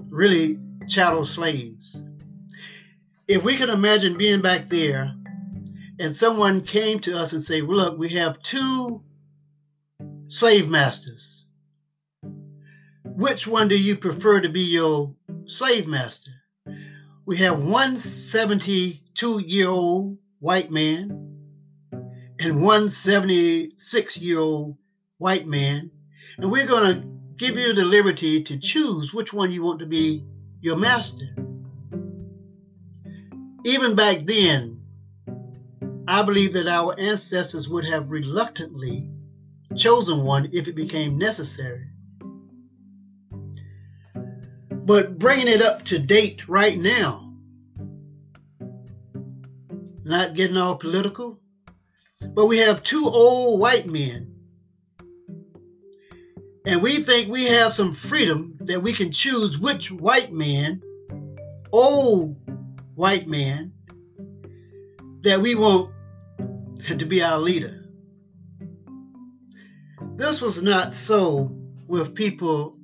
really 0.09 0.59
chattel 0.87 1.25
slaves, 1.25 2.01
if 3.27 3.43
we 3.43 3.55
could 3.55 3.69
imagine 3.69 4.17
being 4.17 4.41
back 4.41 4.69
there 4.69 5.15
and 5.99 6.13
someone 6.13 6.61
came 6.61 6.99
to 6.99 7.17
us 7.17 7.33
and 7.33 7.43
say, 7.43 7.61
well, 7.61 7.77
look, 7.77 7.97
we 7.97 8.09
have 8.09 8.41
two 8.41 9.01
slave 10.27 10.67
masters. 10.67 11.45
Which 13.03 13.47
one 13.47 13.67
do 13.67 13.77
you 13.77 13.95
prefer 13.95 14.41
to 14.41 14.49
be 14.49 14.61
your 14.61 15.15
slave 15.51 15.85
master? 15.85 16.31
We 17.25 17.37
have 17.37 17.61
one 17.61 17.97
72 17.97 19.39
year 19.39 19.67
old 19.67 20.17
white 20.39 20.71
man 20.71 21.37
and 22.39 22.63
one 22.63 22.89
76 22.89 24.17
year 24.17 24.39
old 24.39 24.77
white 25.17 25.45
man. 25.45 25.91
And 26.37 26.51
we're 26.51 26.65
going 26.65 26.95
to 26.95 27.07
give 27.37 27.57
you 27.57 27.73
the 27.73 27.83
liberty 27.83 28.43
to 28.43 28.57
choose 28.57 29.13
which 29.13 29.33
one 29.33 29.51
you 29.51 29.61
want 29.61 29.79
to 29.79 29.85
be 29.85 30.25
your 30.61 30.77
master. 30.77 31.35
Even 33.65 33.95
back 33.95 34.25
then, 34.25 34.81
I 36.07 36.23
believe 36.23 36.53
that 36.53 36.67
our 36.67 36.97
ancestors 36.97 37.67
would 37.67 37.85
have 37.85 38.09
reluctantly 38.09 39.09
chosen 39.75 40.23
one 40.23 40.49
if 40.53 40.67
it 40.67 40.75
became 40.75 41.17
necessary. 41.17 41.90
But 44.83 45.19
bringing 45.19 45.47
it 45.47 45.61
up 45.61 45.85
to 45.85 45.99
date 45.99 46.47
right 46.47 46.77
now, 46.77 47.33
not 50.03 50.35
getting 50.35 50.57
all 50.57 50.77
political, 50.77 51.39
but 52.33 52.47
we 52.47 52.57
have 52.57 52.83
two 52.83 53.05
old 53.05 53.59
white 53.59 53.85
men, 53.85 54.33
and 56.65 56.81
we 56.81 57.03
think 57.03 57.29
we 57.29 57.45
have 57.45 57.73
some 57.73 57.93
freedom 57.93 58.57
that 58.61 58.81
we 58.81 58.93
can 58.93 59.11
choose 59.11 59.57
which 59.57 59.91
white 59.91 60.33
man, 60.33 60.81
old 61.71 62.35
white 62.95 63.27
man, 63.27 63.73
that 65.21 65.41
we 65.41 65.55
want 65.55 65.91
to 66.87 67.05
be 67.05 67.21
our 67.21 67.39
leader. 67.39 67.85
This 70.15 70.41
was 70.41 70.61
not 70.61 70.93
so 70.93 71.51
with 71.87 72.15
people 72.15 72.77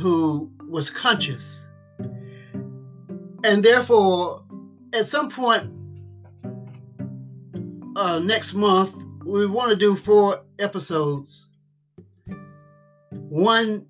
who 0.00 0.53
was 0.74 0.90
conscious 0.90 1.64
And 3.44 3.62
therefore, 3.62 4.42
at 4.94 5.04
some 5.04 5.28
point 5.28 5.70
uh, 7.94 8.18
next 8.20 8.54
month, 8.54 8.94
we 9.24 9.46
want 9.46 9.70
to 9.70 9.76
do 9.76 9.96
four 9.96 10.40
episodes. 10.58 11.46
One 13.10 13.86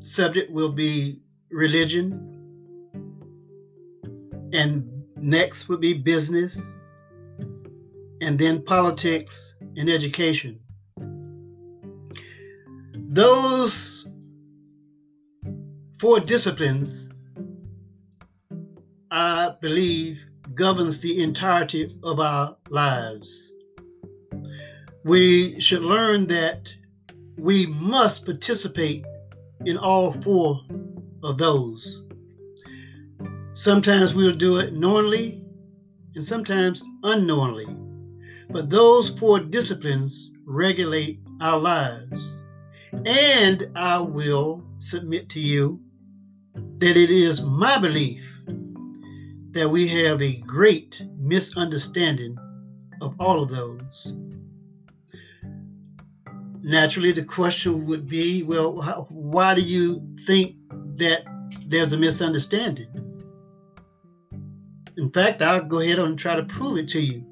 subject 0.00 0.50
will 0.50 0.72
be 0.72 1.20
religion, 1.50 2.42
and 4.52 5.06
next 5.16 5.68
would 5.68 5.80
be 5.80 5.94
business, 5.94 6.60
and 8.20 8.36
then 8.36 8.64
politics 8.64 9.54
and 9.76 9.88
education. 9.88 10.58
Those 12.96 13.91
four 16.02 16.18
disciplines, 16.18 17.08
I 19.12 19.54
believe, 19.60 20.18
governs 20.52 20.98
the 20.98 21.22
entirety 21.22 21.96
of 22.02 22.18
our 22.18 22.56
lives. 22.70 23.32
We 25.04 25.60
should 25.60 25.82
learn 25.82 26.26
that 26.26 26.68
we 27.38 27.66
must 27.66 28.24
participate 28.24 29.06
in 29.64 29.78
all 29.78 30.10
four 30.10 30.62
of 31.22 31.38
those. 31.38 32.02
Sometimes 33.54 34.12
we'll 34.12 34.34
do 34.34 34.56
it 34.56 34.72
knowingly 34.72 35.44
and 36.16 36.24
sometimes 36.24 36.82
unknowingly. 37.04 37.68
But 38.50 38.70
those 38.70 39.10
four 39.20 39.38
disciplines 39.38 40.32
regulate 40.46 41.20
our 41.40 41.60
lives. 41.60 42.20
And 43.06 43.70
I 43.76 44.00
will 44.00 44.64
submit 44.78 45.28
to 45.30 45.40
you 45.40 45.80
that 46.82 46.96
it 46.96 47.10
is 47.12 47.40
my 47.42 47.78
belief 47.78 48.24
that 49.52 49.70
we 49.70 49.86
have 49.86 50.20
a 50.20 50.38
great 50.38 51.00
misunderstanding 51.16 52.36
of 53.00 53.14
all 53.20 53.40
of 53.40 53.50
those. 53.50 54.12
Naturally, 56.64 57.12
the 57.12 57.22
question 57.22 57.86
would 57.86 58.08
be 58.08 58.42
well, 58.42 59.06
why 59.10 59.54
do 59.54 59.60
you 59.60 60.04
think 60.26 60.56
that 60.96 61.22
there's 61.66 61.92
a 61.92 61.96
misunderstanding? 61.96 62.88
In 64.96 65.08
fact, 65.12 65.40
I'll 65.40 65.64
go 65.64 65.78
ahead 65.78 66.00
and 66.00 66.18
try 66.18 66.34
to 66.34 66.42
prove 66.42 66.78
it 66.78 66.88
to 66.88 67.00
you. 67.00 67.24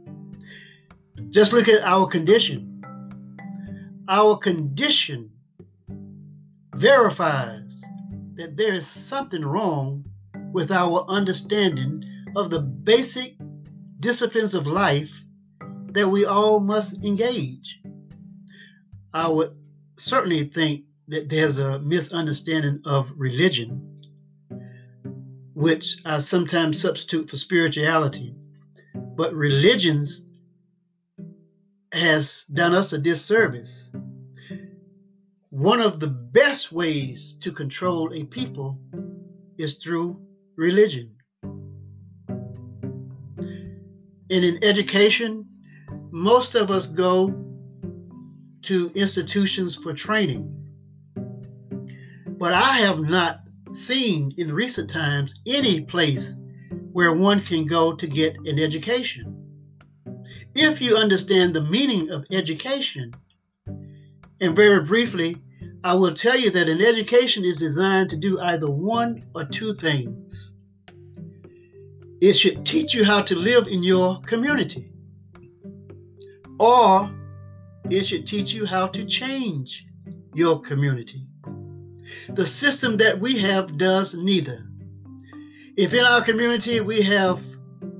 Just 1.30 1.52
look 1.52 1.66
at 1.66 1.82
our 1.82 2.06
condition. 2.06 2.84
Our 4.08 4.38
condition 4.38 5.32
verifies 6.76 7.69
that 8.34 8.56
there 8.56 8.74
is 8.74 8.86
something 8.86 9.44
wrong 9.44 10.04
with 10.52 10.70
our 10.70 11.04
understanding 11.08 12.04
of 12.36 12.50
the 12.50 12.60
basic 12.60 13.36
disciplines 14.00 14.54
of 14.54 14.66
life 14.66 15.10
that 15.92 16.08
we 16.08 16.24
all 16.24 16.60
must 16.60 17.02
engage. 17.04 17.80
I 19.12 19.28
would 19.28 19.56
certainly 19.98 20.44
think 20.44 20.84
that 21.08 21.28
there's 21.28 21.58
a 21.58 21.80
misunderstanding 21.80 22.80
of 22.84 23.08
religion, 23.16 24.00
which 25.54 25.98
I 26.04 26.20
sometimes 26.20 26.80
substitute 26.80 27.28
for 27.28 27.36
spirituality. 27.36 28.34
But 28.94 29.34
religions 29.34 30.24
has 31.92 32.44
done 32.52 32.72
us 32.72 32.92
a 32.92 32.98
disservice. 32.98 33.90
One 35.50 35.80
of 35.80 35.98
the 35.98 36.06
best 36.06 36.70
ways 36.70 37.36
to 37.40 37.50
control 37.50 38.14
a 38.14 38.22
people 38.22 38.78
is 39.58 39.78
through 39.78 40.22
religion. 40.54 41.16
And 44.30 44.30
in 44.30 44.62
education, 44.62 45.44
most 46.12 46.54
of 46.54 46.70
us 46.70 46.86
go 46.86 47.34
to 48.62 48.92
institutions 48.94 49.74
for 49.74 49.92
training. 49.92 50.54
But 52.38 52.52
I 52.52 52.86
have 52.86 53.00
not 53.00 53.40
seen 53.72 54.32
in 54.36 54.54
recent 54.54 54.88
times 54.88 55.34
any 55.48 55.84
place 55.84 56.36
where 56.92 57.12
one 57.12 57.40
can 57.40 57.66
go 57.66 57.96
to 57.96 58.06
get 58.06 58.36
an 58.46 58.60
education. 58.60 59.34
If 60.54 60.80
you 60.80 60.94
understand 60.94 61.54
the 61.54 61.62
meaning 61.62 62.10
of 62.10 62.24
education, 62.30 63.12
and 64.40 64.56
very 64.56 64.82
briefly, 64.84 65.36
I 65.84 65.94
will 65.94 66.14
tell 66.14 66.36
you 66.36 66.50
that 66.50 66.68
an 66.68 66.80
education 66.80 67.44
is 67.44 67.58
designed 67.58 68.10
to 68.10 68.16
do 68.16 68.40
either 68.40 68.70
one 68.70 69.22
or 69.34 69.44
two 69.44 69.74
things. 69.74 70.52
It 72.20 72.34
should 72.34 72.66
teach 72.66 72.94
you 72.94 73.04
how 73.04 73.22
to 73.22 73.34
live 73.34 73.66
in 73.68 73.82
your 73.82 74.20
community. 74.22 74.92
Or 76.58 77.10
it 77.88 78.04
should 78.04 78.26
teach 78.26 78.52
you 78.52 78.66
how 78.66 78.88
to 78.88 79.06
change 79.06 79.86
your 80.34 80.60
community. 80.60 81.26
The 82.30 82.46
system 82.46 82.98
that 82.98 83.18
we 83.18 83.38
have 83.38 83.78
does 83.78 84.14
neither. 84.14 84.66
If 85.76 85.94
in 85.94 86.04
our 86.04 86.22
community 86.22 86.80
we 86.80 87.00
have 87.02 87.40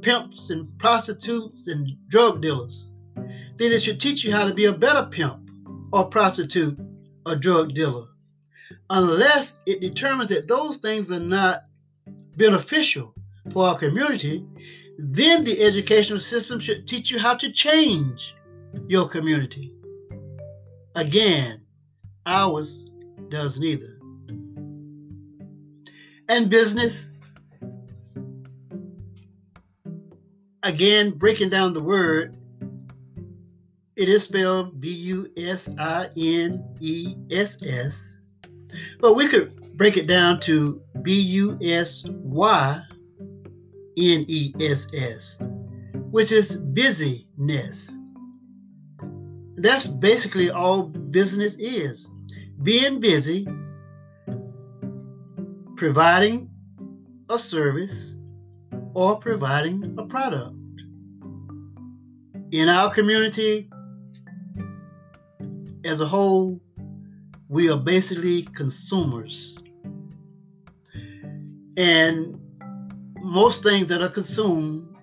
pimps 0.02 0.50
and 0.50 0.78
prostitutes 0.78 1.66
and 1.68 1.96
drug 2.08 2.42
dealers, 2.42 2.90
then 3.16 3.72
it 3.72 3.82
should 3.82 4.00
teach 4.00 4.22
you 4.22 4.32
how 4.32 4.44
to 4.44 4.54
be 4.54 4.66
a 4.66 4.72
better 4.72 5.08
pimp 5.10 5.49
or 5.92 6.06
prostitute 6.06 6.78
or 7.26 7.36
drug 7.36 7.74
dealer. 7.74 8.06
Unless 8.88 9.58
it 9.66 9.80
determines 9.80 10.30
that 10.30 10.48
those 10.48 10.78
things 10.78 11.10
are 11.10 11.20
not 11.20 11.64
beneficial 12.36 13.14
for 13.52 13.66
our 13.66 13.78
community, 13.78 14.46
then 14.98 15.44
the 15.44 15.62
educational 15.62 16.20
system 16.20 16.60
should 16.60 16.86
teach 16.86 17.10
you 17.10 17.18
how 17.18 17.34
to 17.34 17.50
change 17.52 18.34
your 18.88 19.08
community. 19.08 19.74
Again, 20.94 21.62
ours 22.26 22.84
does 23.28 23.58
neither. 23.58 23.98
And 26.28 26.48
business, 26.48 27.10
again, 30.62 31.10
breaking 31.12 31.50
down 31.50 31.72
the 31.72 31.82
word, 31.82 32.36
it 34.00 34.08
is 34.08 34.22
spelled 34.22 34.80
B 34.80 34.90
U 34.90 35.30
S 35.36 35.68
I 35.78 36.08
N 36.16 36.64
E 36.80 37.16
S 37.30 37.58
S, 37.62 38.16
but 38.98 39.14
we 39.14 39.28
could 39.28 39.76
break 39.76 39.98
it 39.98 40.06
down 40.06 40.40
to 40.40 40.80
B 41.02 41.20
U 41.20 41.58
S 41.60 42.02
Y 42.06 42.82
N 43.98 44.24
E 44.26 44.54
S 44.58 44.88
S, 44.94 45.36
which 46.10 46.32
is 46.32 46.56
busyness. 46.56 47.94
That's 49.58 49.86
basically 49.86 50.48
all 50.48 50.84
business 50.84 51.56
is 51.58 52.08
being 52.62 53.00
busy, 53.00 53.46
providing 55.76 56.48
a 57.28 57.38
service, 57.38 58.14
or 58.94 59.18
providing 59.18 59.94
a 59.98 60.06
product. 60.06 60.56
In 62.52 62.70
our 62.70 62.92
community 62.94 63.68
as 65.84 66.00
a 66.00 66.06
whole, 66.06 66.60
we 67.48 67.70
are 67.70 67.78
basically 67.78 68.42
consumers. 68.42 69.56
And 71.76 72.40
most 73.20 73.62
things 73.62 73.88
that 73.88 74.02
are 74.02 74.10
consumed 74.10 74.96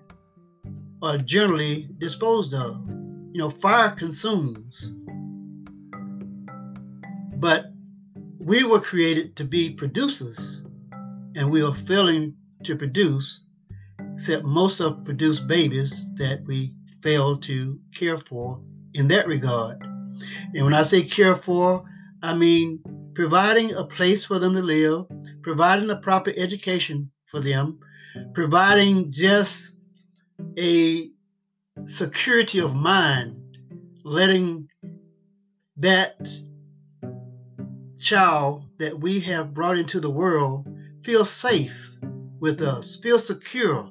are 1.02 1.18
generally 1.18 1.88
disposed 1.98 2.54
of. 2.54 2.76
You 3.32 3.40
know, 3.40 3.50
fire 3.50 3.90
consumes. 3.90 4.90
But 7.36 7.66
we 8.40 8.64
were 8.64 8.80
created 8.80 9.36
to 9.36 9.44
be 9.44 9.70
producers, 9.70 10.62
and 11.34 11.50
we 11.50 11.62
are 11.62 11.74
failing 11.86 12.34
to 12.64 12.76
produce, 12.76 13.44
except 14.14 14.44
most 14.44 14.80
of 14.80 15.04
produce 15.04 15.38
babies 15.38 15.92
that 16.16 16.42
we 16.46 16.74
fail 17.02 17.36
to 17.36 17.78
care 17.96 18.18
for 18.18 18.60
in 18.94 19.06
that 19.08 19.28
regard. 19.28 19.87
And 20.54 20.64
when 20.64 20.74
I 20.74 20.82
say 20.82 21.04
care 21.04 21.36
for, 21.36 21.84
I 22.22 22.34
mean 22.34 22.82
providing 23.14 23.74
a 23.74 23.84
place 23.84 24.24
for 24.24 24.38
them 24.38 24.54
to 24.54 24.62
live, 24.62 25.06
providing 25.42 25.90
a 25.90 25.96
proper 25.96 26.32
education 26.36 27.10
for 27.30 27.40
them, 27.40 27.80
providing 28.32 29.10
just 29.10 29.72
a 30.56 31.10
security 31.86 32.60
of 32.60 32.74
mind, 32.74 33.58
letting 34.04 34.68
that 35.76 36.16
child 38.00 38.64
that 38.78 38.98
we 38.98 39.20
have 39.20 39.54
brought 39.54 39.76
into 39.76 40.00
the 40.00 40.10
world 40.10 40.66
feel 41.04 41.24
safe 41.24 41.76
with 42.40 42.60
us, 42.60 42.98
feel 43.02 43.18
secure 43.18 43.90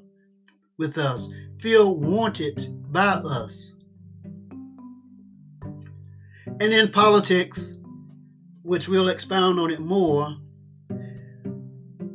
with 0.78 0.98
us, 0.98 1.28
feel 1.60 1.96
wanted 1.98 2.92
by 2.92 3.12
us. 3.12 3.77
And 6.60 6.72
then 6.72 6.92
politics, 6.92 7.74
which 8.64 8.88
we'll 8.88 9.10
expound 9.10 9.60
on 9.60 9.70
it 9.70 9.80
more. 9.80 10.36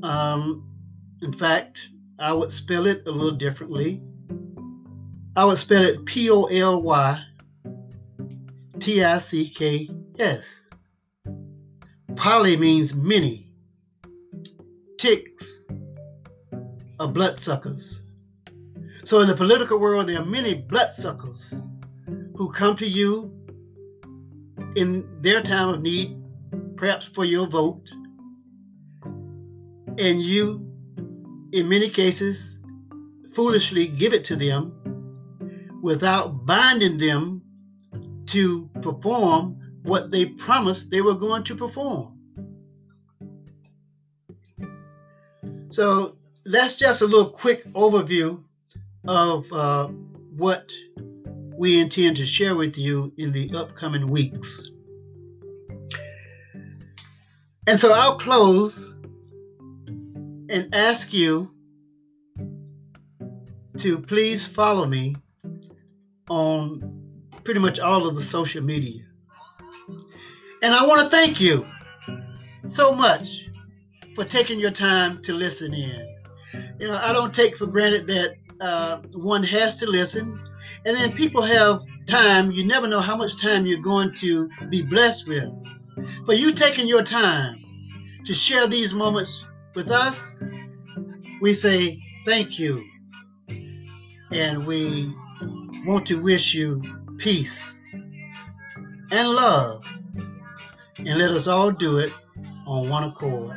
Um, 0.02 0.68
in 1.22 1.32
fact, 1.32 1.78
I 2.18 2.32
would 2.32 2.50
spell 2.50 2.86
it 2.86 3.06
a 3.06 3.10
little 3.10 3.38
differently. 3.38 4.02
I 5.36 5.44
would 5.44 5.58
spell 5.58 5.84
it 5.84 6.04
P 6.04 6.28
O 6.28 6.44
L 6.44 6.82
Y 6.82 7.24
T 8.80 9.02
I 9.02 9.18
C 9.20 9.52
K 9.56 9.88
S. 10.18 10.64
Poly 12.16 12.56
means 12.56 12.94
many. 12.94 13.48
Ticks 14.98 15.64
are 16.98 17.08
bloodsuckers. 17.08 18.02
So 19.04 19.20
in 19.20 19.28
the 19.28 19.36
political 19.36 19.78
world, 19.78 20.08
there 20.08 20.20
are 20.20 20.26
many 20.26 20.54
bloodsuckers 20.54 21.54
who 22.36 22.52
come 22.52 22.76
to 22.76 22.86
you 22.86 23.41
in 24.74 25.08
their 25.22 25.42
time 25.42 25.68
of 25.68 25.80
need, 25.80 26.16
perhaps 26.76 27.06
for 27.06 27.24
your 27.24 27.46
vote, 27.46 27.88
and 29.98 30.20
you, 30.22 30.66
in 31.52 31.68
many 31.68 31.88
cases, 31.88 32.58
foolishly 33.34 33.86
give 33.86 34.12
it 34.12 34.24
to 34.24 34.36
them 34.36 34.72
without 35.82 36.46
binding 36.46 36.96
them 36.96 37.42
to 38.26 38.68
perform 38.80 39.58
what 39.82 40.10
they 40.10 40.26
promised 40.26 40.90
they 40.90 41.00
were 41.00 41.14
going 41.14 41.42
to 41.44 41.54
perform. 41.54 42.18
So 45.70 46.16
that's 46.44 46.76
just 46.76 47.00
a 47.00 47.06
little 47.06 47.30
quick 47.30 47.64
overview 47.72 48.42
of 49.06 49.50
uh, 49.52 49.88
what 50.36 50.70
we 51.62 51.78
intend 51.78 52.16
to 52.16 52.26
share 52.26 52.56
with 52.56 52.76
you 52.76 53.12
in 53.18 53.30
the 53.30 53.48
upcoming 53.54 54.08
weeks. 54.08 54.72
And 57.68 57.78
so 57.78 57.92
I'll 57.92 58.18
close 58.18 58.92
and 60.48 60.70
ask 60.72 61.12
you 61.12 61.52
to 63.78 64.00
please 64.00 64.44
follow 64.44 64.86
me 64.86 65.14
on 66.28 67.30
pretty 67.44 67.60
much 67.60 67.78
all 67.78 68.08
of 68.08 68.16
the 68.16 68.24
social 68.24 68.64
media. 68.64 69.04
And 70.64 70.74
I 70.74 70.84
want 70.84 71.02
to 71.02 71.08
thank 71.10 71.40
you 71.40 71.64
so 72.66 72.90
much 72.90 73.46
for 74.16 74.24
taking 74.24 74.58
your 74.58 74.72
time 74.72 75.22
to 75.22 75.32
listen 75.32 75.72
in. 75.72 76.16
You 76.80 76.88
know, 76.88 76.98
I 77.00 77.12
don't 77.12 77.32
take 77.32 77.56
for 77.56 77.66
granted 77.66 78.08
that 78.08 78.34
uh, 78.60 79.02
one 79.12 79.44
has 79.44 79.76
to 79.76 79.86
listen, 79.86 80.40
and 80.84 80.96
then 80.96 81.12
people 81.12 81.42
have 81.42 81.82
time. 82.06 82.50
You 82.50 82.64
never 82.64 82.86
know 82.86 83.00
how 83.00 83.16
much 83.16 83.40
time 83.40 83.66
you're 83.66 83.80
going 83.80 84.14
to 84.16 84.48
be 84.68 84.82
blessed 84.82 85.28
with. 85.28 85.48
For 86.26 86.34
you 86.34 86.52
taking 86.52 86.86
your 86.86 87.02
time 87.02 87.62
to 88.26 88.34
share 88.34 88.66
these 88.66 88.94
moments 88.94 89.44
with 89.74 89.90
us, 89.90 90.34
we 91.40 91.54
say 91.54 92.00
thank 92.26 92.58
you. 92.58 92.84
And 94.30 94.66
we 94.66 95.14
want 95.84 96.06
to 96.06 96.22
wish 96.22 96.54
you 96.54 96.82
peace 97.18 97.74
and 99.10 99.28
love. 99.28 99.82
And 100.98 101.18
let 101.18 101.30
us 101.30 101.46
all 101.46 101.70
do 101.70 101.98
it 101.98 102.12
on 102.66 102.88
one 102.88 103.04
accord. 103.04 103.56